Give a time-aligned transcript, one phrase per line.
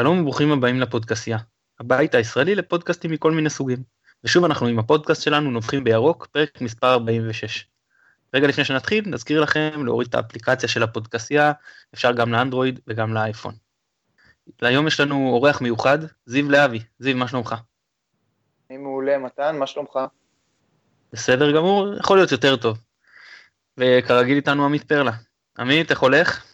[0.00, 1.38] שלום וברוכים הבאים לפודקאסיה,
[1.80, 3.78] הבית הישראלי לפודקאסטים מכל מיני סוגים.
[4.24, 7.66] ושוב אנחנו עם הפודקאסט שלנו נובחים בירוק, פרק מספר 46.
[8.34, 11.52] רגע לפני שנתחיל, נזכיר לכם להוריד את האפליקציה של הפודקאסיה,
[11.94, 13.54] אפשר גם לאנדרואיד וגם לאייפון.
[14.62, 16.80] להיום יש לנו אורח מיוחד, זיו להבי.
[16.98, 17.54] זיו, מה שלומך?
[18.70, 19.98] אני מעולה, מתן, מה שלומך?
[21.12, 22.78] בסדר גמור, יכול להיות יותר טוב.
[23.78, 25.12] וכרגיל איתנו עמית פרלה.
[25.58, 26.44] עמית, איך הולך?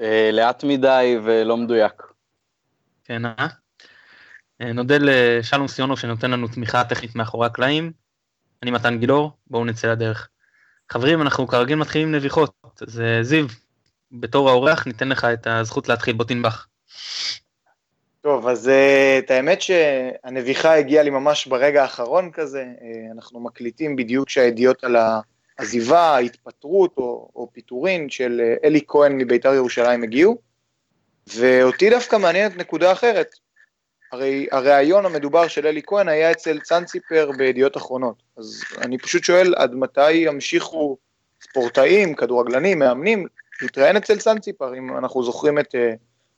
[0.00, 2.13] אה, לאט מדי ולא מדויק.
[3.04, 3.46] כן, אה?
[4.60, 4.72] אה?
[4.72, 7.92] נודה לשלום סיונוב שנותן לנו תמיכה טכנית מאחורי הקלעים.
[8.62, 10.28] אני מתן גילאור, בואו נצא לדרך.
[10.92, 12.52] חברים, אנחנו כרגיל מתחילים נביחות.
[12.88, 13.46] אז אה, זיו,
[14.12, 16.66] בתור האורח ניתן לך את הזכות להתחיל, בוא תנבח.
[18.20, 22.66] טוב, אז uh, את האמת שהנביחה הגיעה לי ממש ברגע האחרון כזה,
[23.12, 24.96] אנחנו מקליטים בדיוק כשהידיעות על
[25.58, 30.38] העזיבה, ההתפטרות או, או פיטורין של אלי כהן מביתר ירושלים הגיעו,
[31.26, 33.34] ואותי דווקא מעניינת נקודה אחרת.
[34.12, 39.54] הרי הריאיון המדובר של אלי כהן היה אצל צאנציפר בידיעות אחרונות, אז אני פשוט שואל
[39.56, 40.96] עד מתי ימשיכו
[41.42, 43.26] ספורטאים, כדורגלנים, מאמנים,
[43.62, 45.74] להתראיין אצל צאנציפר, אם אנחנו זוכרים את...
[45.74, 45.78] אה,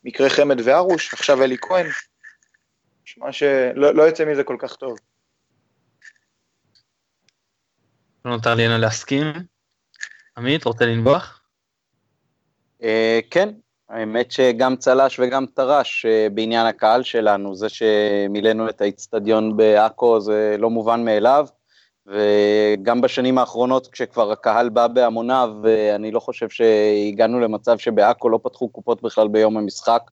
[0.06, 1.86] מקרה חמד וארוש, עכשיו אלי כהן,
[3.04, 4.98] נשמע שלא לא יוצא מזה כל כך טוב.
[8.24, 9.26] לא נותר לי אלא להסכים.
[10.36, 11.42] עמית, רוצה לנבוח?
[12.82, 13.48] אה, כן,
[13.88, 20.56] האמת שגם צל"ש וגם טר"ש אה, בעניין הקהל שלנו, זה שמילאנו את האיצטדיון בעכו זה
[20.58, 21.46] לא מובן מאליו,
[22.06, 25.50] וגם בשנים האחרונות כשכבר הקהל בא בהמוניו,
[25.94, 30.02] אני לא חושב שהגענו למצב שבעכו לא פתחו קופות בכלל ביום המשחק,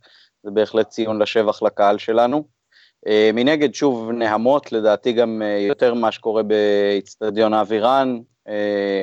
[0.42, 2.45] זה בהחלט ציון לשבח לקהל שלנו.
[3.06, 8.20] אה, מנגד, שוב, נהמות, לדעתי גם אה, יותר ממה שקורה באיצטדיון האווירן,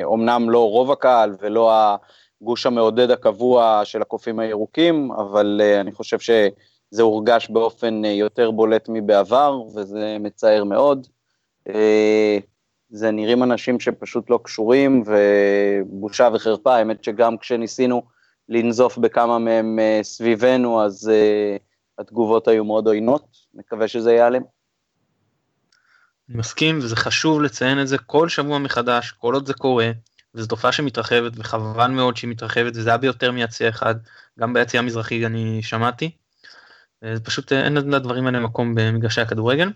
[0.04, 1.72] אומנם לא רוב הקהל ולא
[2.42, 8.86] הגוש המעודד הקבוע של הקופים הירוקים, אבל אה, אני חושב שזה הורגש באופן יותר בולט
[8.90, 11.08] מבעבר, וזה מצער מאוד.
[12.90, 18.02] זה נראים אנשים שפשוט לא קשורים, ובושה וחרפה, האמת שגם כשניסינו
[18.50, 21.12] לנזוף בכמה מהם אה, סביבנו, אז
[22.00, 24.42] התגובות היו מאוד עוינות, מקווה שזה ייעלם.
[26.30, 29.92] אני מסכים, וזה חשוב לציין את זה כל שבוע מחדש, כל עוד זה קורה,
[30.36, 33.96] וזו תופעה שמתרחבת, וחבל מאוד שהיא מתרחבת, וזה היה ביותר מיציע אחד,
[34.40, 36.12] גם ביציע המזרחי אני שמעתי.
[37.04, 39.70] אה, פשוט אין לדברים האלה מקום במגרשי הכדורגל.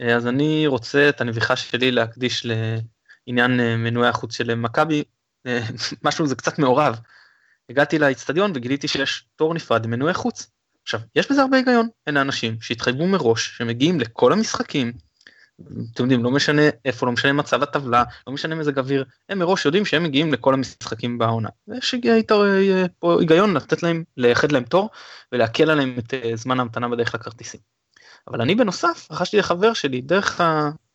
[0.00, 5.04] אה, אז אני רוצה את הנביכה שלי להקדיש לעניין אה, מנועי החוץ של מכבי,
[5.46, 5.60] אה,
[6.04, 6.98] משהו זה קצת מעורב.
[7.70, 10.50] הגעתי לאצטדיון וגיליתי שיש תור נפרד למנועי חוץ.
[10.82, 14.92] עכשיו, יש בזה הרבה היגיון, אלה אנשים שהתחייבו מראש, שמגיעים לכל המשחקים,
[15.94, 19.64] אתם יודעים, לא משנה איפה, לא משנה מצב הטבלה, לא משנה מזג אוויר, הם מראש
[19.64, 21.48] יודעים שהם מגיעים לכל המשחקים בעונה.
[21.68, 21.94] ויש
[23.02, 24.90] היגיון לתת להם, לייחד להם תור
[25.32, 27.60] ולהקל עליהם את זמן ההמתנה בדרך לכרטיסים.
[28.28, 30.40] אבל אני בנוסף רכשתי לחבר שלי דרך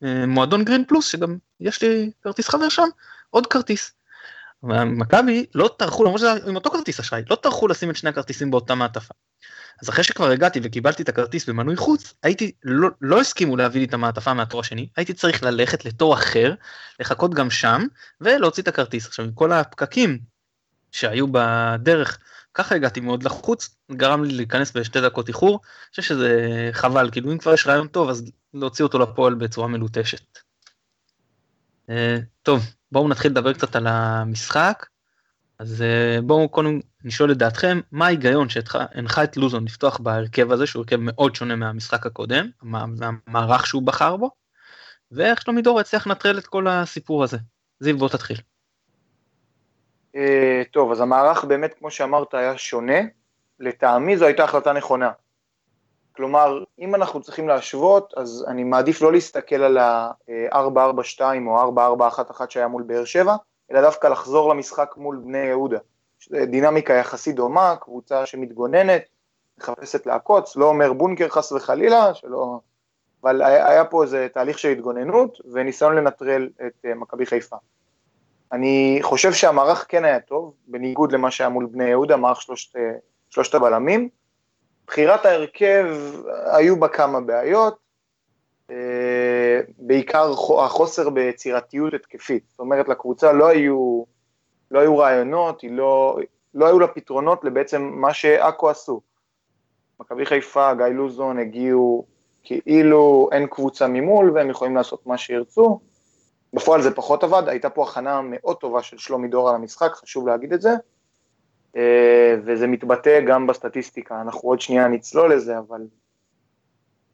[0.02, 2.88] המועדון גרין פלוס שגם יש לי כרטיס חבר שם
[3.30, 3.94] עוד כרטיס.
[4.86, 8.52] מכבי לא טרחו למרות שזה עם אותו כרטיס אשראי לא טרחו לשים את שני הכרטיסים
[8.52, 9.14] באותה מעטפה.
[9.82, 13.88] אז אחרי שכבר הגעתי וקיבלתי את הכרטיס במנוי חוץ הייתי לא, לא הסכימו להביא לי
[13.88, 16.54] את המעטפה מהתור השני הייתי צריך ללכת לתור אחר
[17.00, 17.82] לחכות גם שם
[18.22, 20.20] ולהוציא את הכרטיס עכשיו עם כל הפקקים
[20.92, 22.20] שהיו בדרך
[22.54, 27.32] ככה הגעתי מאוד לחוץ, גרם לי להיכנס בשתי דקות איחור, אני חושב שזה חבל, כאילו
[27.32, 30.40] אם כבר יש רעיון טוב אז להוציא אותו לפועל בצורה מלוטשת.
[31.88, 31.92] Uh,
[32.44, 34.86] טוב, בואו נתחיל לדבר קצת על המשחק.
[35.64, 40.68] אז uh, בואו קודם נשאול את דעתכם, מה ההיגיון שהנחה את לוזון לפתוח בהרכב הזה,
[40.68, 44.30] שהוא הרכב מאוד שונה מהמשחק הקודם, מהמערך שהוא בחר בו,
[45.12, 47.38] ואיך שלומי דור הצליח לנטרל את כל הסיפור הזה.
[47.80, 48.38] זיו, בוא תתחיל.
[50.16, 53.00] אה, טוב, אז המערך באמת, כמו שאמרת, היה שונה.
[53.60, 55.12] לטעמי זו הייתה החלטה נכונה.
[56.16, 62.68] כלומר, אם אנחנו צריכים להשוות, אז אני מעדיף לא להסתכל על ה-442 או 4411 שהיה
[62.68, 63.36] מול באר שבע,
[63.72, 65.78] אלא דווקא לחזור למשחק מול בני יהודה.
[66.32, 69.04] דינמיקה יחסית דומה, קבוצה שמתגוננת,
[69.58, 72.60] מחפשת לעקוץ, לא אומר בונקר חס וחלילה, שלא...
[73.24, 77.56] אבל היה פה איזה תהליך של התגוננות וניסיון לנטרל את אה, מכבי חיפה.
[78.52, 82.76] אני חושב שהמערך כן היה טוב, בניגוד למה שהיה מול בני יהודה, מערך שלושת,
[83.30, 84.10] שלושת הבלמים.
[84.88, 85.86] בחירת ההרכב,
[86.46, 87.83] היו בה כמה בעיות, אה,
[89.78, 92.44] בעיקר החוסר ביצירתיות התקפית.
[92.50, 94.04] זאת אומרת, לקבוצה לא היו,
[94.72, 96.18] לא היו רעיונות, לא,
[96.54, 99.02] לא היו לה פתרונות לבעצם מה שעכו עשו.
[100.00, 102.06] מכבי חיפה, גיא לוזון הגיעו
[102.44, 105.80] כאילו אין קבוצה ממול והם יכולים לעשות מה שירצו.
[106.54, 110.28] בפועל זה פחות עבד, הייתה פה הכנה מאוד טובה של שלומי דור על המשחק, חשוב
[110.28, 110.72] להגיד את זה.
[112.46, 115.82] וזה מתבטא גם בסטטיסטיקה, אנחנו עוד שנייה נצלול לזה, אבל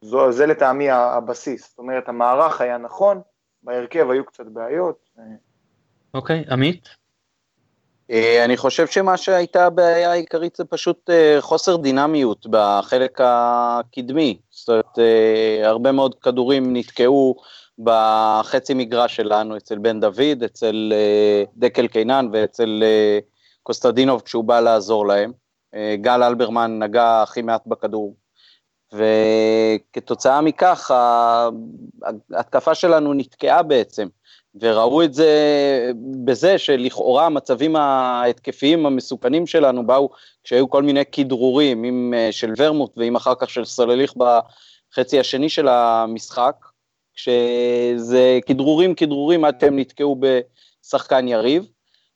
[0.02, 3.22] זו, זה לטעמי הבסיס, זאת אומרת המערך היה נכון,
[3.64, 5.10] בהרכב היו קצת בעיות.
[6.14, 6.90] אוקיי, okay, עמית?
[8.12, 14.40] אה, אני חושב שמה שהייתה הבעיה העיקרית זה פשוט אה, חוסר דינמיות בחלק הקדמי.
[14.50, 17.36] זאת אומרת, אה, הרבה מאוד כדורים נתקעו
[17.80, 20.94] בחצי מגרש שלנו, אצל בן דוד, אצל
[21.58, 22.84] דקל קינן ואצל
[23.64, 25.32] קוסטדינוב כשהוא בא לעזור להם.
[25.96, 28.16] גל אלברמן נגע הכי מעט בכדור.
[28.94, 30.92] וכתוצאה מכך
[32.34, 34.08] ההתקפה שלנו נתקעה בעצם.
[34.56, 35.32] וראו את זה
[36.24, 40.10] בזה שלכאורה המצבים ההתקפיים המסוכנים שלנו באו
[40.44, 45.50] כשהיו כל מיני כדרורים, עם אה, של ורמוט ועם אחר כך של סולליך בחצי השני
[45.50, 46.56] של המשחק,
[47.14, 51.66] כשזה כדרורים כדרורים עד שהם נתקעו בשחקן יריב,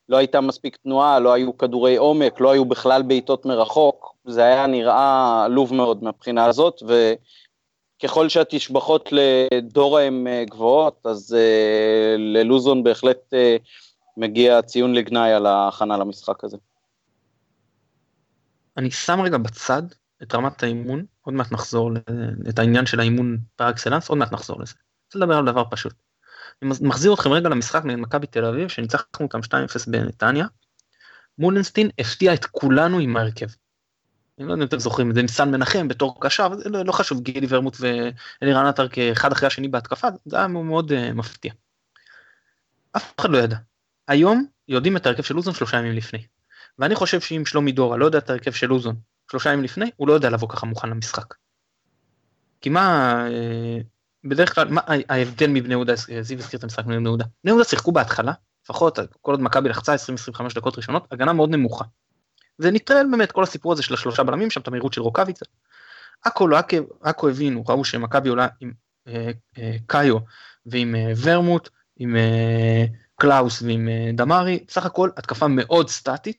[0.10, 4.68] לא הייתה מספיק תנועה, לא היו כדורי עומק, לא היו בכלל בעיטות מרחוק, זה היה
[4.68, 7.14] נראה עלוב מאוד מהבחינה הזאת, ו...
[8.04, 13.64] ככל שהתשבחות לדורה הן אה, גבוהות, אז uh, ללוזון בהחלט uh,
[14.18, 16.58] מגיע ציון לגנאי על ההכנה למשחק הזה.
[18.78, 19.84] אני שם רגע בצד
[20.24, 21.92] את רמת האימון, עוד מעט נחזור,
[22.50, 24.74] את העניין של האימון פר אקסלנס, עוד מעט נחזור לזה.
[25.06, 25.94] רוצה לדבר על דבר פשוט.
[26.62, 29.52] אני מחזיר אתכם רגע למשחק נגד מכבי תל אביב, שניצחנו אותם 2-0
[29.88, 30.46] בנתניה.
[31.38, 33.48] מולנסטין הפתיע את כולנו עם ההרכב.
[34.40, 36.92] אני לא יודע אם אתם זוכרים את זה עם סן מנחם בתור קשר, לא, לא
[36.92, 41.54] חשוב, גילי ורמוט ואלירן עטר כאחד אחרי השני בהתקפה, זה היה מאוד uh, מפתיע.
[42.92, 43.58] אף אחד לא ידע.
[44.08, 46.26] היום יודעים את ההרכב של לוזון שלושה ימים לפני.
[46.80, 48.96] ואני חושב שאם שלומי דורה לא יודע את ההרכב של לוזון
[49.32, 51.34] שלושה ימים לפני, הוא לא יודע לבוא ככה מוכן למשחק.
[52.62, 53.78] כי מה, אה,
[54.24, 57.26] בדרך כלל, מה ההבדל מבני יהודה, זיו הזכיר את המשחק מבני יהודה.
[57.44, 58.34] בני יהודה שיחקו בהתחלה,
[58.64, 61.86] לפחות כל עוד מכבי לחצה 20-25 דקות ראשונות, הגנה מאוד נמוכה.
[62.58, 65.46] זה נטרל באמת כל הסיפור הזה של השלושה בלמים שם את המהירות של רוקאביצה.
[66.24, 66.58] עכו לא
[67.02, 68.72] עכו הבינו ראו שמכבי עולה עם
[69.08, 70.18] אה, אה, קאיו
[70.66, 72.86] ועם אה, ורמוט עם אה,
[73.16, 76.38] קלאוס ועם אה, דמארי סך הכל התקפה מאוד סטטית.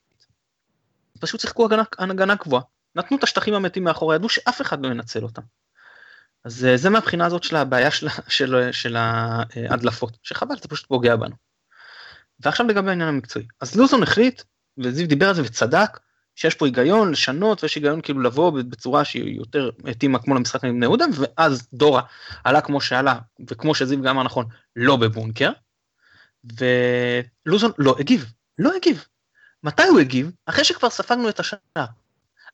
[1.20, 2.62] פשוט שיחקו הגנה, הגנה גבוהה
[2.94, 5.42] נתנו את השטחים המתים מאחורי ידעו שאף אחד לא ינצל אותם.
[6.44, 11.16] אז אה, זה מהבחינה הזאת של הבעיה של, של, של ההדלפות שחבל זה פשוט פוגע
[11.16, 11.34] בנו.
[12.40, 14.42] ועכשיו לגבי העניין המקצועי אז לוזון החליט
[14.78, 16.00] וזיו דיבר על זה וצדק
[16.36, 20.76] שיש פה היגיון לשנות ויש היגיון כאילו לבוא בצורה שהיא יותר התאימה כמו למשחק עם
[20.76, 22.02] בני יהודה ואז דורה
[22.44, 23.18] עלה כמו שעלה
[23.50, 25.50] וכמו שזיו גם אמר נכון לא בבונקר.
[27.46, 29.04] ולוזון לא הגיב לא הגיב.
[29.62, 30.30] מתי הוא הגיב?
[30.46, 31.86] אחרי שכבר ספגנו את השער.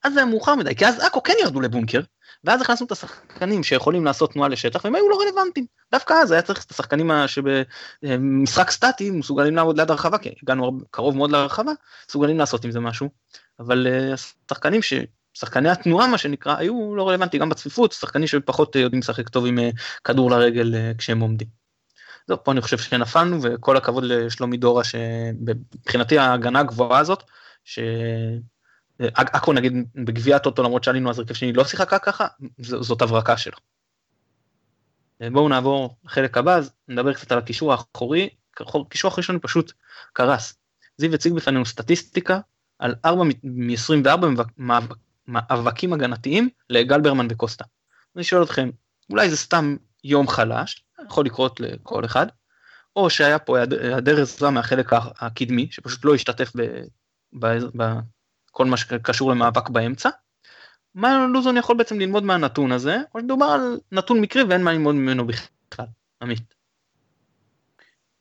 [0.04, 2.00] אז זה מאוחר מדי כי אז עכו כן ירדו לבונקר
[2.44, 5.66] ואז הכנסנו את השחקנים שיכולים לעשות תנועה לשטח והם היו לא רלוונטיים.
[5.92, 11.16] דווקא אז היה צריך את השחקנים שבמשחק סטטי מסוגלים לעבוד ליד הרחבה כי הגענו קרוב
[11.16, 11.72] מאוד לרחבה
[12.08, 13.08] מסוגלים לעשות עם זה משהו
[13.58, 14.14] אבל אה,
[14.50, 14.94] השחקנים ש...
[15.34, 19.46] שחקני התנועה מה שנקרא היו לא רלוונטיים גם בצפיפות שחקנים שפחות אה, יודעים לשחק טוב
[19.46, 19.70] עם אה,
[20.04, 21.48] כדור לרגל כשהם עומדים.
[22.28, 27.22] זהו פה אני חושב שנפלנו וכל הכבוד לשלומי דורה שמבחינתי ההגנה הגבוהה הזאת.
[29.14, 32.26] עכו נגיד בגביע הטוטו למרות שעלינו אז הרכב שני לא שיחקה ככה
[32.58, 33.56] זאת הברקה שלו.
[35.32, 38.28] בואו נעבור לחלק הבא אז נדבר קצת על הקישור האחורי
[38.88, 39.72] קישור האחורי שלנו פשוט
[40.12, 40.54] קרס.
[40.98, 42.40] זיו הציג בפנינו סטטיסטיקה
[42.78, 44.26] על 4 מ-24
[45.26, 47.64] מאבקים הגנתיים לגלברמן וקוסטה.
[48.16, 48.70] אני שואל אתכם
[49.10, 52.26] אולי זה סתם יום חלש יכול לקרות לכל אחד
[52.96, 56.52] או שהיה פה היעדר עזרה מהחלק הקדמי שפשוט לא השתתף
[58.52, 60.08] בכל מה שקשור למאבק באמצע.
[60.94, 64.94] מה לוזון יכול בעצם ללמוד מהנתון הזה או שדובר על נתון מקרי ואין מה ללמוד
[64.94, 65.86] ממנו בכלל.
[66.22, 66.54] עמית.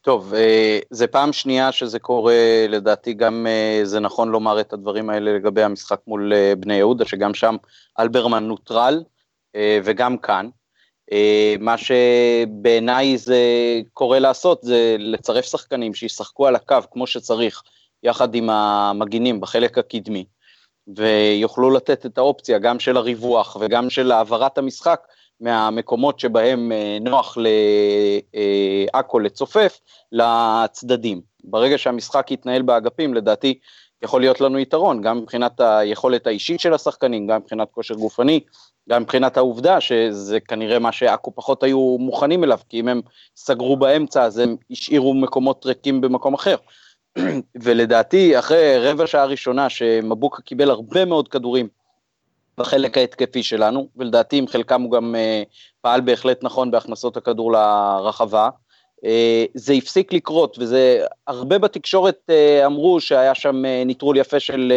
[0.01, 5.09] טוב, אה, זה פעם שנייה שזה קורה, לדעתי גם אה, זה נכון לומר את הדברים
[5.09, 7.55] האלה לגבי המשחק מול אה, בני יהודה, שגם שם
[7.99, 9.03] אלברמן נוטרל,
[9.83, 10.49] וגם כאן.
[11.59, 13.41] מה שבעיניי זה
[13.93, 17.63] קורה לעשות זה לצרף שחקנים שישחקו על הקו כמו שצריך,
[18.03, 20.25] יחד עם המגינים בחלק הקדמי,
[20.95, 24.99] ויוכלו לתת את האופציה גם של הריווח וגם של העברת המשחק
[25.41, 27.37] מהמקומות שבהם אה, נוח
[28.93, 29.79] לעכו לצופף
[30.11, 31.21] לצדדים.
[31.43, 33.59] ברגע שהמשחק יתנהל באגפים, לדעתי
[34.03, 38.39] יכול להיות לנו יתרון, גם מבחינת היכולת האישית של השחקנים, גם מבחינת כושר גופני,
[38.89, 43.01] גם מבחינת העובדה שזה כנראה מה שעכו פחות היו מוכנים אליו, כי אם הם
[43.35, 46.55] סגרו באמצע אז הם השאירו מקומות ריקים במקום אחר.
[47.63, 51.67] ולדעתי אחרי רבע שעה ראשונה שמבוקה קיבל הרבה מאוד כדורים
[52.57, 55.49] בחלק ההתקפי שלנו, ולדעתי עם חלקם הוא גם uh,
[55.81, 58.49] פעל בהחלט נכון בהכנסות הכדור לרחבה.
[59.05, 64.73] אה, זה הפסיק לקרות, וזה, הרבה בתקשורת אה, אמרו שהיה שם אה, ניטרול יפה של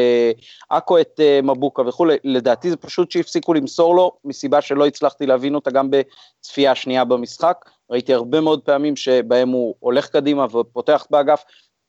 [0.70, 5.70] עכו את מבוקה וכולי, לדעתי זה פשוט שהפסיקו למסור לו, מסיבה שלא הצלחתי להבין אותה
[5.70, 11.44] גם בצפייה שנייה במשחק, ראיתי הרבה מאוד פעמים שבהם הוא הולך קדימה ופותח באגף,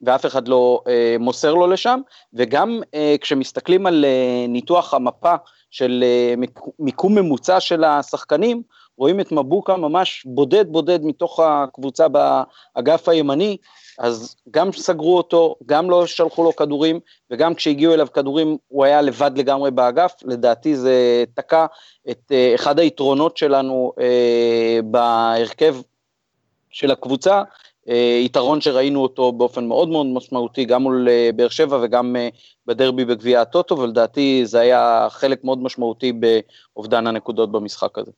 [0.05, 1.99] ואף אחד לא אה, מוסר לו לשם,
[2.33, 5.35] וגם אה, כשמסתכלים על אה, ניתוח המפה
[5.71, 6.33] של אה,
[6.79, 8.61] מיקום ממוצע של השחקנים,
[8.97, 13.57] רואים את מבוקה ממש בודד בודד מתוך הקבוצה באגף הימני,
[13.99, 16.99] אז גם סגרו אותו, גם לא שלחו לו כדורים,
[17.31, 21.65] וגם כשהגיעו אליו כדורים הוא היה לבד לגמרי באגף, לדעתי זה תקע
[22.09, 25.75] את אה, אחד היתרונות שלנו אה, בהרכב
[26.69, 27.43] של הקבוצה,
[28.25, 32.29] יתרון שראינו אותו באופן מאוד מאוד משמעותי, גם מול אה, באר שבע וגם אה,
[32.65, 38.11] בדרבי בגביע הטוטו, ולדעתי זה היה חלק מאוד משמעותי באובדן הנקודות במשחק הזה.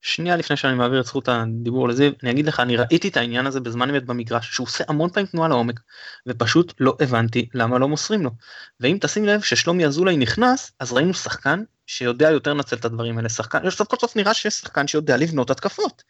[0.00, 3.46] שנייה לפני שאני מעביר את זכות הדיבור לזיו, אני אגיד לך, אני ראיתי את העניין
[3.46, 5.80] הזה בזמן אמת במגרש, שהוא עושה המון פעמים תנועה לעומק,
[6.26, 8.30] ופשוט לא הבנתי למה לא מוסרים לו.
[8.80, 13.28] ואם תשים לב ששלומי אזולאי נכנס, אז ראינו שחקן שיודע יותר לנצל את הדברים האלה,
[13.28, 16.02] שחקן, סוף כל סוף נראה שיש שחקן שיודע לבנות התקפות.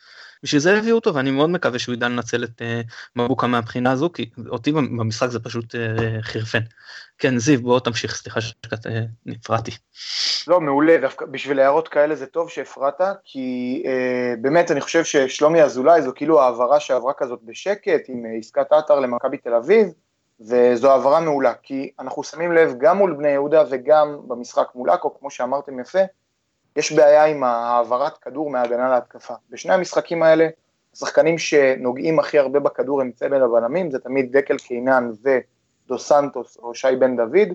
[0.43, 4.13] בשביל זה הביאו אותו ואני מאוד מקווה שהוא ידע לנצל את uh, מבוקה מהבחינה הזו
[4.13, 5.79] כי אותי במשחק זה פשוט uh,
[6.23, 6.63] חירפן.
[7.19, 8.91] כן זיו בוא תמשיך סליחה שקצת uh,
[9.27, 9.71] נפרעתי.
[10.47, 13.89] לא מעולה דווקא בשביל הערות כאלה זה טוב שהפרעת כי uh,
[14.41, 19.39] באמת אני חושב ששלומי אזולאי זו כאילו העברה שעברה כזאת בשקט עם עסקת עטר למכבי
[19.39, 19.87] תל אביב
[20.41, 25.19] וזו העברה מעולה כי אנחנו שמים לב גם מול בני יהודה וגם במשחק מול עכו
[25.19, 25.99] כמו שאמרתם יפה
[26.77, 29.35] יש בעיה עם העברת כדור מהגנה להתקפה.
[29.51, 30.49] בשני המשחקים האלה,
[30.93, 36.75] השחקנים שנוגעים הכי הרבה בכדור הם צמד הבלמים, זה תמיד דקל קינן ודו סנטוס או
[36.75, 37.49] שי בן דוד,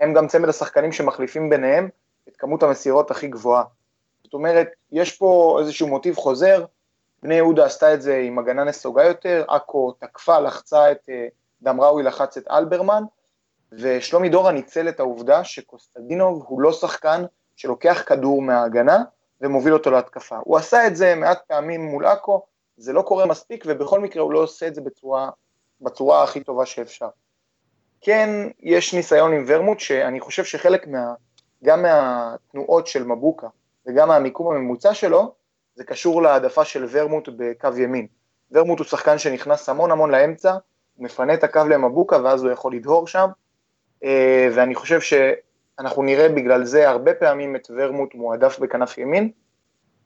[0.00, 1.88] הם גם צמד השחקנים שמחליפים ביניהם
[2.28, 3.64] את כמות המסירות הכי גבוהה.
[4.24, 6.64] זאת אומרת, יש פה איזשהו מוטיב חוזר,
[7.22, 11.26] בני יהודה עשתה את זה עם הגנה נסוגה יותר, עכו תקפה, לחצה את אה,
[11.62, 13.02] דמראוי, לחץ את אלברמן,
[13.72, 17.22] ושלומי דורה ניצל את העובדה שקוסטדינוב הוא לא שחקן
[17.56, 19.02] שלוקח כדור מההגנה
[19.40, 20.36] ומוביל אותו להתקפה.
[20.44, 22.42] הוא עשה את זה מעט פעמים מול עכו,
[22.76, 25.30] זה לא קורה מספיק, ובכל מקרה הוא לא עושה את זה בצורה,
[25.80, 27.08] בצורה הכי טובה שאפשר.
[28.00, 31.14] כן, יש ניסיון עם ורמוט, שאני חושב שחלק מה...
[31.64, 33.46] גם מהתנועות של מבוקה
[33.86, 35.34] וגם מהמיקום הממוצע שלו,
[35.74, 38.06] זה קשור להעדפה של ורמוט בקו ימין.
[38.52, 40.52] ורמוט הוא שחקן שנכנס המון המון לאמצע,
[40.94, 43.28] הוא מפנה את הקו למבוקה ואז הוא יכול לדהור שם,
[44.04, 45.14] אה, ואני חושב ש...
[45.78, 49.30] אנחנו נראה בגלל זה הרבה פעמים את ורמוט מועדף בכנף ימין.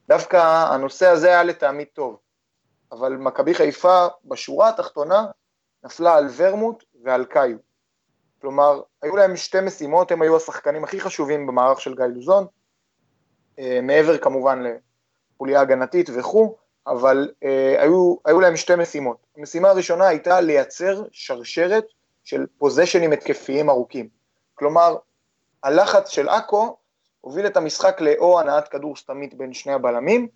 [0.08, 2.18] דווקא הנושא הזה היה לטעמי טוב,
[2.92, 5.26] אבל מכבי חיפה בשורה התחתונה
[5.84, 7.56] נפלה על ורמוט ועל קאיו.
[8.40, 12.46] כלומר, היו להם שתי משימות, הם היו השחקנים הכי חשובים במערך של גיא לוזון,
[13.58, 14.62] אה, מעבר כמובן
[15.36, 19.26] לחוליה הגנתית וכו', אבל אה, היו, היו להם שתי משימות.
[19.36, 21.84] המשימה הראשונה הייתה לייצר שרשרת
[22.24, 24.08] של פוזיישנים התקפיים ארוכים.
[24.54, 24.96] כלומר,
[25.62, 26.76] הלחץ של עכו
[27.20, 30.28] הוביל את המשחק לאו הנעת כדור סתמית בין שני הבלמים,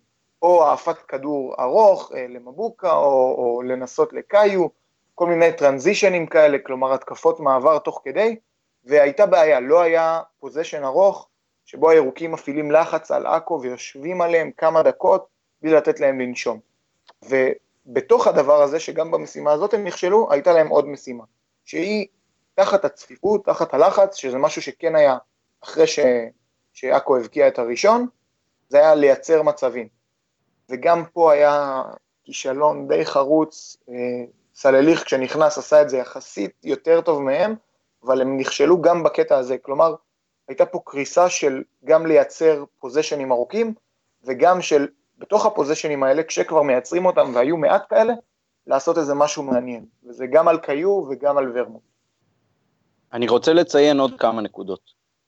[0.42, 4.66] או העפת כדור ארוך אה, למבוקה, או, או לנסות לקאיו,
[5.14, 8.36] כל מיני טרנזישנים כאלה, כלומר התקפות מעבר תוך כדי,
[8.84, 11.28] והייתה בעיה, לא היה פוזיישן ארוך,
[11.64, 15.26] שבו הירוקים מפעילים לחץ על עכו ויושבים עליהם כמה דקות
[15.62, 16.60] בלי לתת להם לנשום.
[17.22, 21.24] ובתוך הדבר הזה, שגם במשימה הזאת הם נכשלו, הייתה להם עוד משימה,
[21.64, 22.06] שהיא
[22.54, 25.16] תחת הצפיפות, תחת הלחץ, שזה משהו שכן היה
[25.60, 25.86] אחרי.
[26.74, 28.06] שעכו הבקיע את הראשון,
[28.68, 29.88] זה היה לייצר מצבים.
[30.68, 31.82] וגם פה היה
[32.24, 33.94] כישלון די חרוץ, אה,
[34.54, 37.54] סלליך כשנכנס עשה את זה יחסית יותר טוב מהם,
[38.04, 39.94] אבל הם נכשלו גם בקטע הזה, כלומר,
[40.48, 43.74] הייתה פה קריסה של גם לייצר פוזיישנים ארוכים,
[44.24, 48.14] וגם של בתוך הפוזיישנים האלה, כשכבר מייצרים אותם והיו מעט כאלה,
[48.66, 51.93] לעשות איזה משהו מעניין, וזה גם על קיו וגם על ורמוט.
[53.14, 54.80] אני רוצה לציין עוד כמה נקודות.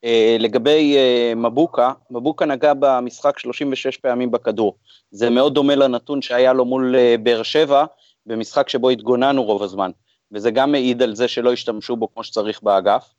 [0.05, 4.77] Uh, לגבי uh, מבוקה, מבוקה נגע במשחק 36 פעמים בכדור.
[5.11, 7.85] זה מאוד דומה לנתון שהיה לו מול uh, באר שבע,
[8.27, 9.91] במשחק שבו התגוננו רוב הזמן.
[10.33, 13.15] וזה גם מעיד על זה שלא השתמשו בו כמו שצריך באגף.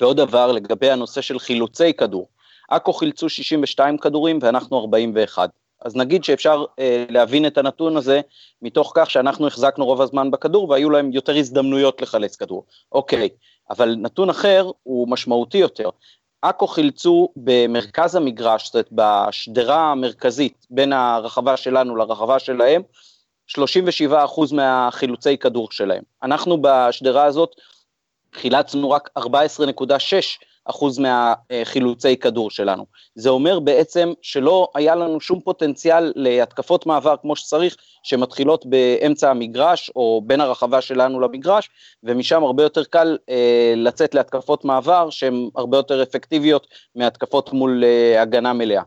[0.00, 2.28] ועוד דבר, לגבי הנושא של חילוצי כדור.
[2.68, 5.50] עכו חילצו 62 כדורים ואנחנו 41.
[5.80, 8.20] אז נגיד שאפשר אה, להבין את הנתון הזה
[8.62, 12.64] מתוך כך שאנחנו החזקנו רוב הזמן בכדור והיו להם יותר הזדמנויות לחלץ כדור.
[12.92, 13.28] אוקיי,
[13.70, 15.90] אבל נתון אחר הוא משמעותי יותר.
[16.42, 22.82] עכו חילצו במרכז המגרש, זאת אומרת בשדרה המרכזית בין הרחבה שלנו לרחבה שלהם,
[23.58, 26.02] 37% מהחילוצי כדור שלהם.
[26.22, 27.56] אנחנו בשדרה הזאת
[28.34, 29.24] חילצנו רק 14.6
[30.70, 32.86] אחוז מהחילוצי כדור שלנו.
[33.14, 39.90] זה אומר בעצם שלא היה לנו שום פוטנציאל להתקפות מעבר כמו שצריך, שמתחילות באמצע המגרש
[39.96, 41.70] או בין הרחבה שלנו למגרש,
[42.02, 48.22] ומשם הרבה יותר קל אה, לצאת להתקפות מעבר שהן הרבה יותר אפקטיביות מהתקפות מול אה,
[48.22, 48.82] הגנה מלאה.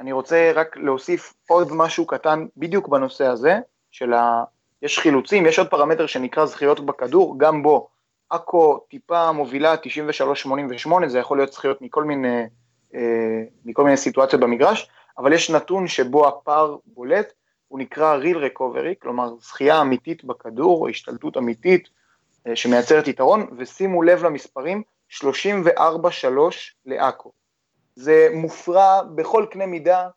[0.00, 3.58] אני רוצה רק להוסיף עוד משהו קטן בדיוק בנושא הזה,
[3.90, 4.44] של ה...
[4.82, 7.88] יש חילוצים, יש עוד פרמטר שנקרא זכיות בכדור, גם בו
[8.30, 12.42] עכו טיפה מובילה 93-88, זה יכול להיות זכיות מכל מיני,
[12.94, 17.32] אה, מכל מיני סיטואציות במגרש, אבל יש נתון שבו הפער בולט,
[17.68, 21.88] הוא נקרא real recovery, כלומר זכייה אמיתית בכדור, או השתלטות אמיתית
[22.46, 25.16] אה, שמייצרת יתרון, ושימו לב למספרים, 34-3
[26.86, 27.32] לעכו.
[27.96, 30.08] זה מופרע בכל קנה מידה,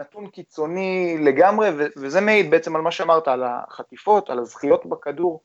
[0.00, 5.42] נתון קיצוני לגמרי, וזה מעיד בעצם על מה שאמרת, על החטיפות, על הזכיות בכדור,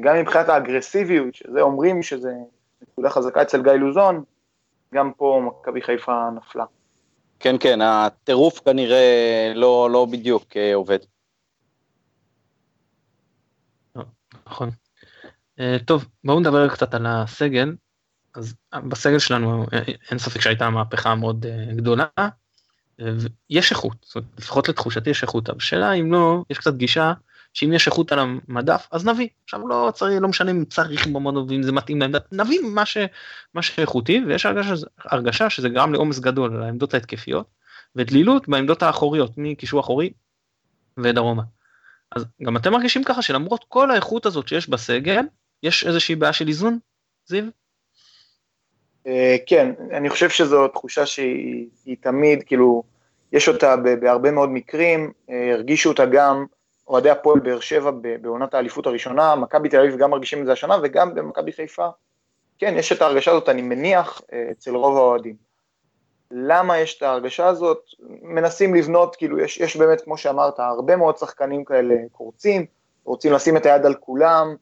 [0.00, 2.32] גם מבחינת האגרסיביות, שזה אומרים שזה
[2.82, 4.24] נקודה חזקה אצל גיא לוזון,
[4.94, 6.64] גם פה מכבי חיפה נפלה.
[7.40, 10.98] כן, כן, הטירוף כנראה לא, לא בדיוק אה, עובד.
[14.46, 14.70] נכון.
[15.60, 17.74] אה, טוב, בואו נדבר קצת על הסגל.
[18.34, 18.54] אז
[18.88, 19.66] בסגל שלנו
[20.10, 21.46] אין ספק שהייתה מהפכה מאוד
[21.76, 22.06] גדולה.
[23.50, 27.12] יש איכות, זאת אומרת, לפחות לתחושתי יש איכות, אבל שאלה אם לא, יש קצת גישה
[27.56, 31.48] שאם יש איכות על המדף אז נביא עכשיו לא צריך לא משנה אם צריך במונו
[31.48, 32.96] ואם זה מתאים לעמדת נביא מה, ש,
[33.54, 37.46] מה שאיכותי ויש הרגשה, הרגשה שזה גרם לעומס גדול על העמדות ההתקפיות
[37.96, 40.10] ודלילות בעמדות האחוריות מקישור אחורי
[40.98, 41.42] ודרומה.
[42.16, 45.24] אז גם אתם מרגישים ככה שלמרות כל האיכות הזאת שיש בסגל
[45.62, 46.78] יש איזושהי בעיה של איזון
[47.26, 47.44] זיו?
[49.06, 52.82] אה, כן, אני חושב שזו תחושה שהיא תמיד, כאילו,
[53.32, 56.46] יש אותה בהרבה מאוד מקרים, אה, הרגישו אותה גם
[56.88, 57.90] אוהדי הפועל באר שבע
[58.20, 61.88] בעונת האליפות הראשונה, מכבי תל אביב גם מרגישים את זה השנה וגם במכבי חיפה.
[62.58, 65.36] כן, יש את ההרגשה הזאת, אני מניח, אה, אצל רוב האוהדים.
[66.30, 67.78] למה יש את ההרגשה הזאת?
[68.22, 72.66] מנסים לבנות, כאילו, יש, יש באמת, כמו שאמרת, הרבה מאוד שחקנים כאלה קורצים,
[73.04, 74.56] רוצים לשים את היד על כולם,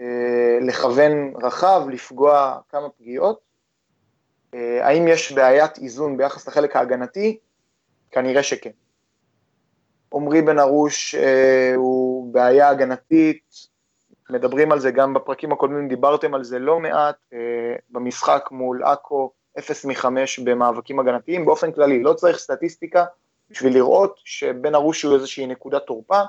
[0.00, 3.40] אה, לכוון רחב, לפגוע כמה פגיעות.
[4.54, 7.38] אה, האם יש בעיית איזון ביחס לחלק ההגנתי?
[8.10, 8.70] כנראה שכן.
[10.14, 13.42] עמרי בן ארוש אה, הוא בעיה הגנתית,
[14.30, 17.38] מדברים על זה גם בפרקים הקודמים, דיברתם על זה לא מעט, אה,
[17.90, 20.06] במשחק מול עכו, 0 מ-5
[20.44, 23.04] במאבקים הגנתיים, באופן כללי, לא צריך סטטיסטיקה
[23.50, 26.20] בשביל לראות שבן ארוש הוא איזושהי נקודת תורפה,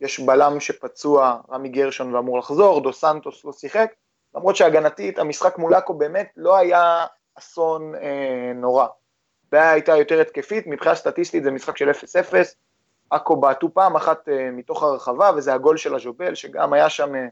[0.00, 3.92] יש בלם שפצוע, רמי גרשון ואמור לחזור, דו סנטוס לא שיחק,
[4.34, 7.06] למרות שהגנתית, המשחק מול עכו באמת לא היה
[7.38, 8.86] אסון אה, נורא.
[9.48, 11.94] הבעיה הייתה יותר התקפית, מבחינה סטטיסטית זה משחק של 0-0,
[13.10, 17.26] עכו בעטו פעם אחת אה, מתוך הרחבה, וזה הגול של הז'ובל, שגם היה שם אה,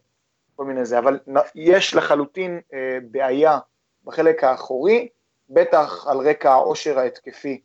[0.56, 1.18] כל מיני זה, אבל
[1.54, 3.58] יש לחלוטין אה, בעיה
[4.04, 5.08] בחלק האחורי,
[5.50, 7.60] בטח על רקע העושר ההתקפי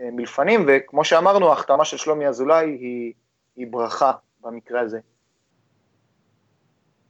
[0.00, 3.12] מלפנים, וכמו שאמרנו, ההחתמה של שלומי אזולאי היא,
[3.56, 4.98] היא ברכה במקרה הזה.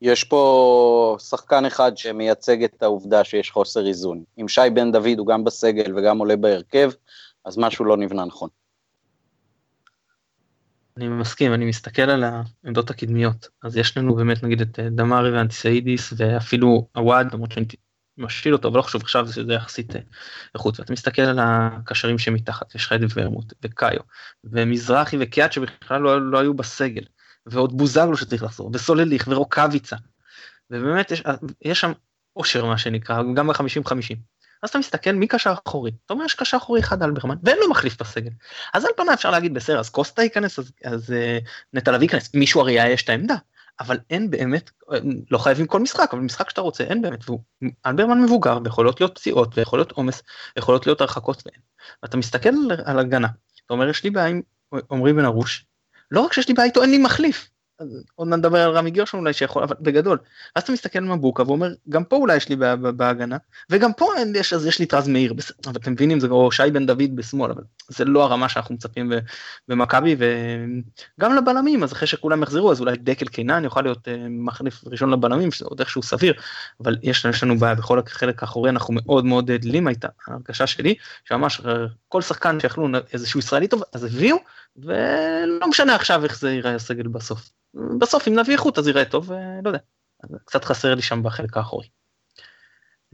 [0.03, 4.25] יש פה שחקן אחד שמייצג את העובדה שיש חוסר איזון.
[4.41, 6.91] אם שי בן דוד הוא גם בסגל וגם עולה בהרכב,
[7.45, 8.49] אז משהו לא נבנה נכון.
[10.99, 15.33] אני מסכים, אני מסתכל על העמדות הקדמיות, אז יש לנו באמת נגיד את אה, דמארי
[15.33, 17.67] ואנטיסאידיס ואפילו עוואד, למרות שאני
[18.19, 20.01] משיל אותו, אבל לא חשוב עכשיו שזה יחסית אה,
[20.55, 24.01] איכות, ואתה מסתכל על הקשרים שמתחת, יש לך את ורמוט וקאיו,
[24.45, 27.05] ומזרחי וקיאט שבכלל לא, לא היו בסגל,
[27.47, 29.97] ועוד בוזגלו שצריך לחזור, וסולליך ורוקאביצה,
[30.71, 31.23] ובאמת יש,
[31.63, 31.93] יש שם
[32.33, 34.17] עושר מה שנקרא, גם ב-50-50.
[34.63, 37.71] אז אתה מסתכל מי קשר אחורי, אתה אומר יש קשר אחורי אחד אלברמן ואין לו
[37.71, 38.31] מחליף בסגל.
[38.75, 42.35] אז על פניו אפשר להגיד בסדר אז קוסטה ייכנס אז, אז uh, נטע לביא ייכנס.
[42.35, 43.37] מישהו הרי יאייש את העמדה.
[43.81, 44.71] אבל אין באמת
[45.31, 47.25] לא חייבים כל משחק אבל משחק שאתה רוצה אין באמת.
[47.87, 50.23] אלברמן מבוגר ויכולות להיות פציעות ויכולות עומס
[50.57, 51.61] ויכולות להיות הרחקות ואין.
[52.03, 52.49] ואתה מסתכל
[52.85, 53.29] על הגנה.
[53.67, 54.41] אתה אומר יש לי בעיה עם
[54.91, 55.67] עמרי בן ארוש
[56.11, 57.51] לא רק שיש לי בעיה איתו אין לי מחליף
[58.15, 60.19] עוד נדבר על רמי גרשון אולי שיכול אבל בגדול
[60.55, 62.57] אז אתה מסתכל על מבוקה ואומר גם פה אולי יש לי
[62.97, 63.37] בהגנה
[63.71, 65.35] וגם פה יש אז יש לי את רז מאיר
[65.67, 69.13] אבל אתם מבינים זה או שי בן דוד בשמאל אבל זה לא הרמה שאנחנו מצפים
[69.69, 70.17] במכבי
[71.19, 75.11] וגם לבלמים אז אחרי שכולם יחזרו אז אולי דקל קינן יוכל להיות אה, מחליף ראשון
[75.11, 76.35] לבלמים שזה עוד איכשהו סביר
[76.81, 80.95] אבל יש, יש לנו בעיה בכל החלק האחורי אנחנו מאוד מאוד דלים הייתה ההרגשה שלי
[81.25, 81.73] שממש אה,
[82.09, 84.37] כל שחקן שיכלו איזשהו ישראלי טוב אז הביאו
[84.77, 87.51] ולא משנה עכשיו איך זה ייראה הסגל בסוף.
[87.99, 89.79] בסוף אם נביא איכות אז יראה טוב, לא יודע,
[90.45, 91.89] קצת חסר לי שם בחלק האחורי.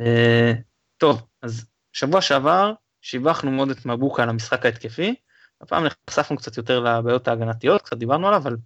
[0.01, 0.53] אה,
[0.99, 5.14] טוב, אז שבוע שעבר שיבחנו מאוד את מבוקה על המשחק ההתקפי,
[5.61, 8.57] הפעם נחשפנו קצת יותר לבעיות ההגנתיות, קצת דיברנו עליו, אבל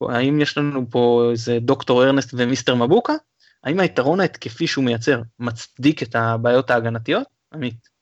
[0.00, 3.12] האם יש לנו פה איזה דוקטור ארנסט ומיסטר מבוקה?
[3.64, 7.26] האם היתרון ההתקפי שהוא מייצר מצדיק את הבעיות ההגנתיות?
[7.54, 7.95] עמית.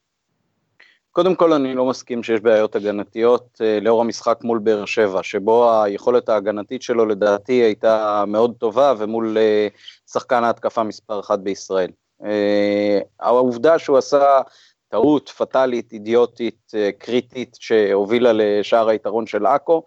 [1.15, 5.83] קודם כל אני לא מסכים שיש בעיות הגנתיות אה, לאור המשחק מול באר שבע, שבו
[5.83, 9.69] היכולת ההגנתית שלו לדעתי הייתה מאוד טובה ומול אה,
[10.13, 11.91] שחקן ההתקפה מספר אחת בישראל.
[12.25, 14.41] אה, העובדה שהוא עשה
[14.89, 19.83] טעות פטאלית, אידיוטית, קריטית, שהובילה לשער היתרון של עכו,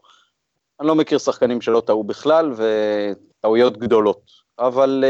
[0.79, 4.21] אני לא מכיר שחקנים שלא טעו בכלל וטעויות גדולות.
[4.59, 5.03] אבל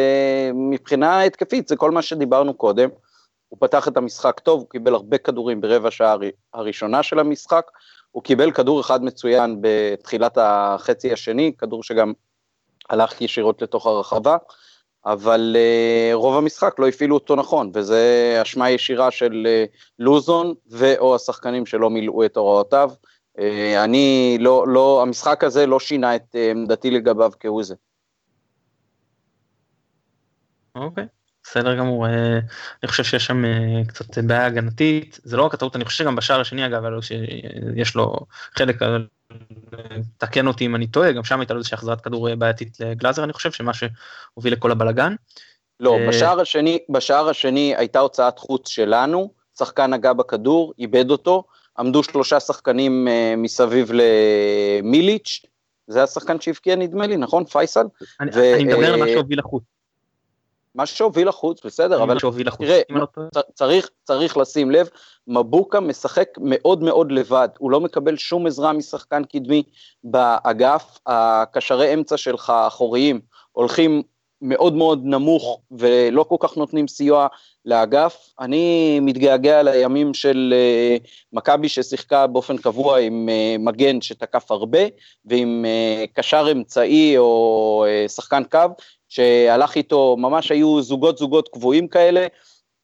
[0.53, 2.89] מבחינה התקפית זה כל מה שדיברנו קודם.
[3.49, 6.15] הוא פתח את המשחק טוב, הוא קיבל הרבה כדורים ברבע שעה
[6.53, 7.71] הראשונה של המשחק,
[8.12, 12.13] הוא קיבל כדור אחד מצוין בתחילת החצי השני, כדור שגם
[12.89, 14.38] הלך ישירות לתוך הרחבה,
[15.05, 21.15] אבל uh, רוב המשחק לא הפעילו אותו נכון, וזה אשמה ישירה של uh, לוזון ו/או
[21.15, 22.91] השחקנים שלא מילאו את הוראותיו.
[23.38, 23.41] Uh,
[23.83, 27.75] אני לא, לא, המשחק הזה לא שינה את עמדתי לגביו כהוא זה.
[30.75, 31.03] אוקיי.
[31.03, 31.16] Okay.
[31.49, 32.39] בסדר גמור, אה,
[32.83, 36.15] אני חושב שיש שם אה, קצת בעיה הגנתית, זה לא רק הטעות, אני חושב שגם
[36.15, 38.15] בשער השני אגב, שיש לו
[38.57, 38.97] חלק, אה,
[40.17, 43.33] תקן אותי אם אני טועה, גם שם הייתה לו איזושהי החזרת כדור בעייתית לגלאזר, אני
[43.33, 45.15] חושב שמה שהוביל לכל הבלגן.
[45.79, 51.43] לא, בשער השני, בשער השני הייתה הוצאת חוץ שלנו, שחקן נגע בכדור, איבד אותו,
[51.79, 53.07] עמדו שלושה שחקנים
[53.38, 55.41] מסביב למיליץ',
[55.88, 57.45] זה השחקן שהבקיע נדמה לי, נכון?
[57.45, 57.86] פייסל?
[58.19, 59.63] אני, ו- אני מדבר על מה שהוביל לחוץ.
[60.77, 62.19] מה שהוביל לחוץ, בסדר, אבל
[62.65, 63.07] תראה, לא
[63.53, 64.89] צריך, צריך לשים לב,
[65.27, 69.63] מבוקה משחק מאוד מאוד לבד, הוא לא מקבל שום עזרה משחקן קדמי
[70.03, 74.01] באגף, הקשרי אמצע שלך, האחוריים, הולכים
[74.41, 77.27] מאוד מאוד נמוך ולא כל כך נותנים סיוע
[77.65, 78.29] לאגף.
[78.39, 84.79] אני מתגעגע לימים של uh, מכבי ששיחקה באופן קבוע עם uh, מגן שתקף הרבה
[85.25, 88.59] ועם uh, קשר אמצעי או uh, שחקן קו
[89.17, 92.27] שהלך איתו, ממש היו זוגות זוגות קבועים כאלה,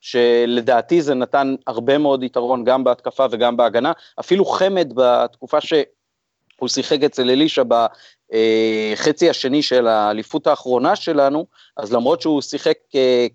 [0.02, 3.92] שלדעתי זה נתן הרבה מאוד יתרון גם בהתקפה וגם בהגנה.
[4.20, 11.46] אפילו חמד בתקופה שהוא שיחק אצל אלישע בחצי השני של האליפות האחרונה שלנו,
[11.78, 12.78] אז למרות שהוא שיחק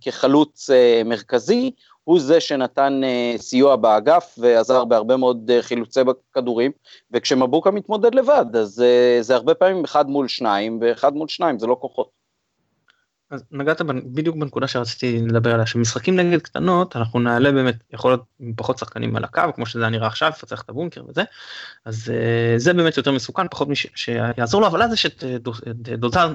[0.00, 1.70] כחלוץ אה, מרכזי,
[2.04, 6.00] הוא זה שנתן אה, סיוע באגף ועזר בהרבה מאוד אה, חילוצי
[6.32, 6.72] כדורים,
[7.10, 8.84] וכשמבוקה מתמודד לבד, אז
[9.20, 12.17] זה הרבה פעמים אחד מול שניים, ואחד מול שניים זה לא כוחות.
[13.30, 18.24] אז נגעת בדיוק בנקודה שרציתי לדבר עליה שמשחקים נגד קטנות אנחנו נעלה באמת יכול להיות
[18.40, 21.22] עם פחות שחקנים על הקו כמו שזה נראה עכשיו לפצח את הבונקר וזה
[21.84, 25.24] אז uh, זה באמת יותר מסוכן פחות מי שיעזור לו אבל אז יש את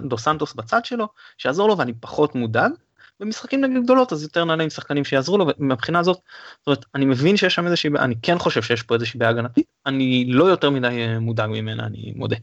[0.03, 2.71] דו סנטוס בצד שלו שיעזור לו ואני פחות מודאג.
[3.19, 6.17] במשחקים נגד גדולות אז יותר נעלה עם שחקנים שיעזרו לו ומבחינה הזאת
[6.59, 9.65] זאת אומרת אני מבין שיש שם איזושהי אני כן חושב שיש פה איזושהי בעיה הגנתית
[9.85, 12.35] אני לא יותר מדי אה, מודאג ממנה אני מודה.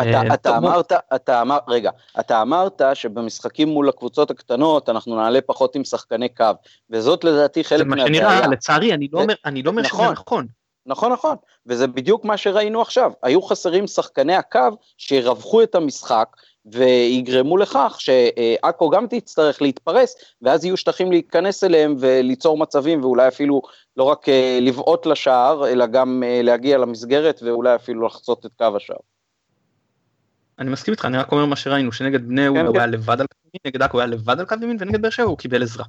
[0.00, 5.40] אתה, אה, אתה אמרת, אתה אמר, רגע, אתה אמרת שבמשחקים מול הקבוצות הקטנות אנחנו נעלה
[5.40, 6.44] פחות עם שחקני קו,
[6.90, 8.06] וזאת לדעתי חלק מהבעיה.
[8.06, 10.46] זה מה שנראה, לצערי, אני לא אומר, אני לא אומר נכון, שזה נכון.
[10.86, 11.36] נכון, נכון,
[11.66, 16.28] וזה בדיוק מה שראינו עכשיו, היו חסרים שחקני הקו שירווחו את המשחק,
[16.66, 23.62] ויגרמו לכך שעכו גם תצטרך להתפרס, ואז יהיו שטחים להיכנס אליהם וליצור מצבים, ואולי אפילו
[23.96, 28.76] לא רק אה, לבעוט לשער, אלא גם אה, להגיע למסגרת, ואולי אפילו לחצות את קו
[28.76, 28.96] השער.
[30.60, 32.80] אני מסכים איתך אני רק אומר מה שראינו שנגד בני יהודה הוא כן.
[32.80, 35.26] היה לבד על קו ימין נגד הוא היה לבד על קו ימין ונגד באר שבע
[35.26, 35.84] הוא קיבל עזרה.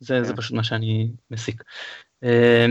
[0.00, 0.36] זה זה כן.
[0.36, 1.62] פשוט מה שאני מסיק.
[2.24, 2.66] אה,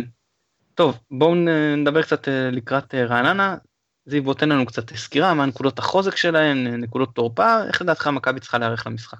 [0.75, 1.35] טוב בואו
[1.77, 3.57] נדבר קצת אה, לקראת אה, רעננה.
[4.05, 8.39] זיו בוא תן לנו קצת סקירה מה נקודות החוזק שלהן נקודות תורפה איך לדעתך מכבי
[8.39, 9.17] צריכה להיערך למשחק.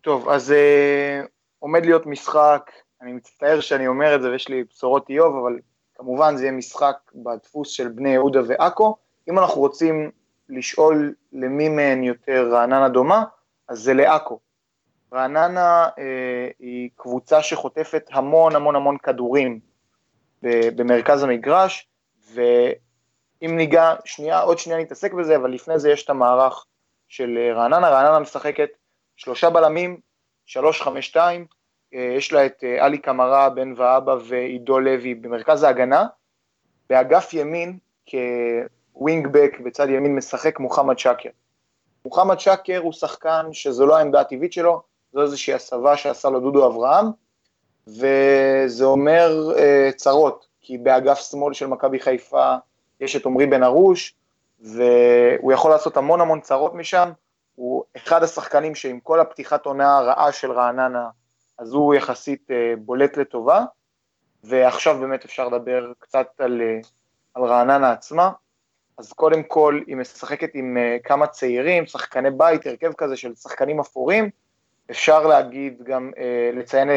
[0.00, 0.54] טוב אז
[1.58, 2.70] עומד להיות משחק
[3.02, 5.58] אני מצטער שאני אומר את זה ויש לי בשורות איוב אבל
[5.94, 8.96] כמובן זה יהיה משחק בדפוס של בני יהודה ועכו
[9.30, 10.10] אם אנחנו רוצים
[10.48, 13.24] לשאול למי מהן יותר רעננה דומה,
[13.68, 14.40] אז זה לעכו.
[15.12, 19.60] רעננה אה, היא קבוצה שחוטפת המון המון המון כדורים
[20.42, 21.88] במרכז המגרש,
[22.32, 26.64] ואם ניגע, שנייה, עוד שנייה נתעסק בזה, אבל לפני זה יש את המערך
[27.08, 28.68] של אה, רעננה, רעננה משחקת
[29.16, 30.00] שלושה בלמים,
[30.46, 31.46] שלוש חמש שתיים,
[31.94, 36.06] אה, יש לה את אה, עלי קמרה, בן ואבא ועידו לוי במרכז ההגנה,
[36.90, 37.78] באגף ימין,
[38.94, 41.30] ווינגבק בצד ימין משחק מוחמד שקר.
[42.04, 46.66] מוחמד שקר הוא שחקן שזו לא העמדה הטבעית שלו, זו איזושהי הסבה שעשה לו דודו
[46.66, 47.06] אברהם,
[47.86, 52.54] וזה אומר uh, צרות, כי באגף שמאל של מכבי חיפה
[53.00, 54.14] יש את עמרי בן ארוש,
[54.60, 57.10] והוא יכול לעשות המון המון צרות משם,
[57.54, 61.08] הוא אחד השחקנים שעם כל הפתיחת עונה הרעה של רעננה,
[61.58, 63.64] אז הוא יחסית uh, בולט לטובה,
[64.44, 66.86] ועכשיו באמת אפשר לדבר קצת על, uh,
[67.34, 68.30] על רעננה עצמה.
[68.98, 73.80] אז קודם כל היא משחקת עם uh, כמה צעירים, שחקני בית, הרכב כזה של שחקנים
[73.80, 74.28] אפורים, uh,
[74.90, 76.10] אפשר להגיד גם,
[76.52, 76.88] לציין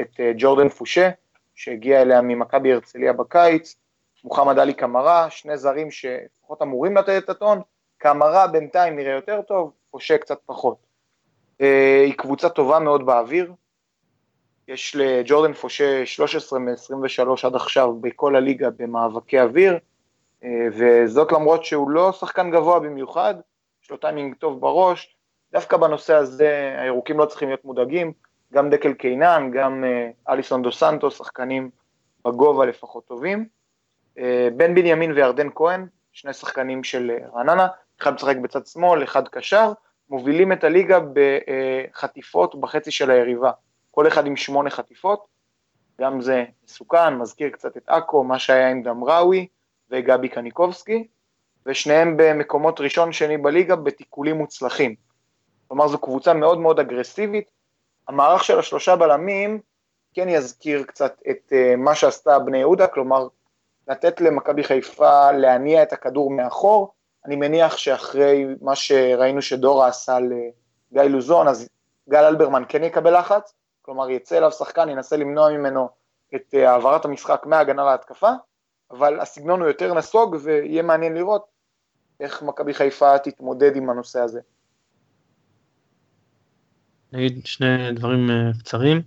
[0.00, 1.10] את ג'ורדן פושה,
[1.54, 3.76] שהגיע אליה ממכבי הרצליה בקיץ,
[4.24, 7.60] מוחמד עלי קמרה, שני זרים שלפחות אמורים לתת את הטון,
[7.98, 10.76] קמרה בינתיים נראה יותר טוב, פושה קצת פחות.
[11.58, 13.52] היא קבוצה טובה מאוד באוויר,
[14.68, 19.78] יש לג'ורדן פושה 13 מ-23 עד עכשיו בכל הליגה במאבקי אוויר,
[20.72, 23.34] וזאת למרות שהוא לא שחקן גבוה במיוחד,
[23.84, 25.16] יש לו טיימינג טוב בראש,
[25.52, 28.12] דווקא בנושא הזה הירוקים לא צריכים להיות מודאגים,
[28.52, 31.70] גם דקל קיינן, גם אה, אליסון דו סנטו, שחקנים
[32.24, 33.46] בגובה לפחות טובים.
[34.18, 37.68] אה, בן בנימין וירדן כהן, שני שחקנים של רעננה,
[38.00, 39.72] אחד משחק בצד שמאל, אחד קשר,
[40.10, 43.50] מובילים את הליגה בחטיפות בחצי של היריבה.
[43.90, 45.26] כל אחד עם שמונה חטיפות,
[46.00, 49.46] גם זה מסוכן, מזכיר קצת את עכו, מה שהיה עם דמראוי
[49.90, 51.06] וגבי קניקובסקי,
[51.66, 54.94] ושניהם במקומות ראשון שני בליגה בתיקולים מוצלחים.
[55.68, 57.44] כלומר זו קבוצה מאוד מאוד אגרסיבית.
[58.08, 59.60] המערך של השלושה בלמים
[60.14, 63.28] כן יזכיר קצת את uh, מה שעשתה בני יהודה, כלומר
[63.88, 66.92] לתת למכבי חיפה להניע את הכדור מאחור.
[67.26, 71.68] אני מניח שאחרי מה שראינו שדורה עשה לגיא לוזון, אז
[72.08, 75.88] גל אלברמן כן יקבל לחץ, כלומר יצא אליו שחקן, ינסה למנוע ממנו
[76.34, 78.30] את אה, העברת המשחק מההגנה להתקפה,
[78.90, 81.44] אבל הסגנון הוא יותר נסוג ויהיה מעניין לראות
[82.20, 84.40] איך מכבי חיפה תתמודד עם הנושא הזה.
[87.12, 89.02] נגיד שני דברים אה, קצרים.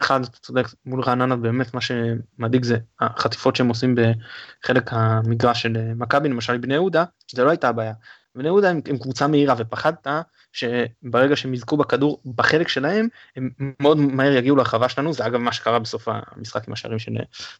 [0.00, 5.76] אחד, אתה צודק, מול רעננה באמת מה שמדאיג זה החטיפות שהם עושים בחלק המגרש של
[5.76, 7.92] אה, מכבי, למשל בני יהודה, זה לא הייתה הבעיה.
[8.34, 10.06] בני יהודה הם, הם קבוצה מהירה ופחדת
[10.52, 15.52] שברגע שהם יזכו בכדור בחלק שלהם הם מאוד מהר יגיעו להרחבה שלנו זה אגב מה
[15.52, 17.12] שקרה בסוף המשחק עם השערים של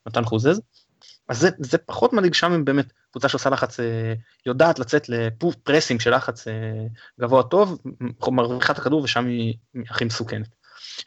[0.07, 0.61] מתן חוזז.
[1.29, 4.15] אז זה, זה פחות מדאיג שם הם באמת קבוצה שעושה לחץ אה,
[4.47, 6.87] יודעת לצאת לפרסינג של לחץ אה,
[7.21, 7.79] גבוה טוב
[8.29, 9.55] מרוויחה את הכדור ושם היא
[9.91, 10.49] הכי מסוכנת.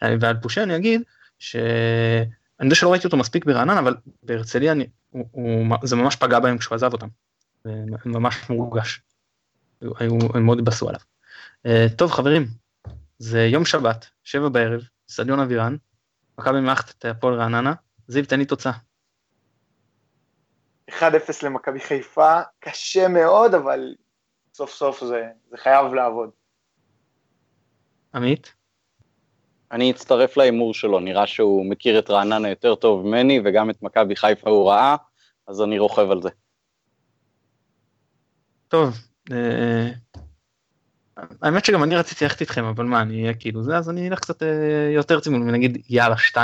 [0.03, 1.01] אה, ועל פושה אני אגיד
[1.39, 2.25] שאני
[2.62, 6.75] יודע שלא ראיתי אותו מספיק ברענן אבל בהרצליה אני, הוא, זה ממש פגע בהם כשהוא
[6.75, 7.07] עזב אותם.
[8.05, 9.01] ממש מורגש.
[9.81, 11.01] היו, הם מאוד התבשרו עליו.
[11.95, 12.47] טוב חברים,
[13.19, 15.75] זה יום שבת, שבע בערב, סדיון אבירן,
[16.39, 17.73] מכבי מערכת את הפועל רעננה,
[18.07, 18.71] זיו תן לי תוצאה.
[20.99, 21.04] 1-0
[21.43, 23.95] למכבי חיפה, קשה מאוד, אבל
[24.54, 26.30] סוף סוף זה, זה חייב לעבוד.
[28.15, 28.54] עמית?
[29.71, 34.15] אני אצטרף להימור שלו, נראה שהוא מכיר את רעננה יותר טוב ממני, וגם את מכבי
[34.15, 34.95] חיפה הוא ראה,
[35.47, 36.30] אז אני רוכב על זה.
[38.67, 38.97] טוב,
[39.32, 39.89] אה,
[41.41, 44.19] האמת שגם אני רציתי ללכת איתכם אבל מה אני אהיה כאילו זה אז אני אלך
[44.19, 46.38] קצת אה, יותר צימון ונגיד יאללה 2-0.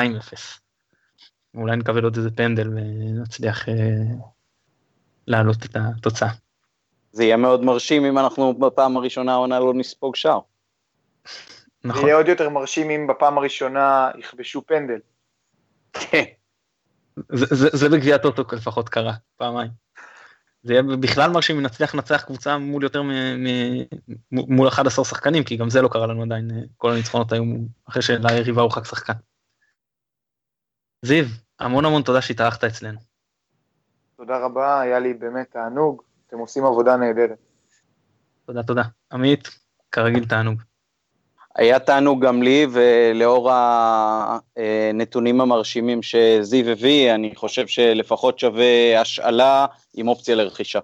[1.56, 3.74] אולי נקבל עוד איזה פנדל ונצליח אה,
[5.28, 6.30] להעלות את התוצאה.
[7.12, 10.40] זה יהיה מאוד מרשים אם אנחנו בפעם הראשונה העונה לא נספוג שער.
[11.84, 12.02] נכון.
[12.02, 15.00] זה יהיה עוד יותר מרשים אם בפעם הראשונה יכבשו פנדל.
[15.94, 16.24] כן.
[17.74, 19.72] זה בגביע טוטו לפחות קרה פעמיים.
[20.64, 23.10] זה יהיה בכלל מרשים אם נצליח לנצח קבוצה מול יותר מ...
[23.44, 23.48] מ...
[24.32, 27.44] מול 11 שחקנים, כי גם זה לא קרה לנו עדיין, כל הניצחונות היו
[27.90, 29.14] אחרי שליריבה הורחק שחקן.
[31.06, 31.26] זיו,
[31.60, 33.00] המון המון תודה שהתארחת אצלנו.
[34.18, 37.38] תודה רבה, היה לי באמת תענוג, אתם עושים עבודה נהדרת.
[38.46, 38.84] תודה, תודה.
[39.12, 39.48] עמית,
[39.92, 40.62] כרגיל תענוג.
[41.56, 50.08] היה תענוג גם לי, ולאור הנתונים המרשימים שזיו הביא, אני חושב שלפחות שווה השאלה עם
[50.08, 50.80] אופציה לרכישה.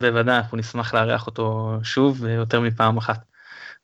[0.00, 3.24] בוודאי, אנחנו נשמח לארח אותו שוב יותר מפעם אחת.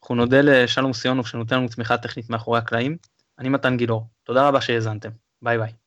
[0.02, 2.96] אנחנו נודה לשלום סיונוב שנותן לנו תמיכה טכנית מאחורי הקלעים.
[3.38, 5.10] אני מתן גילאור, תודה רבה שהאזנתם,
[5.42, 5.79] ביי ביי.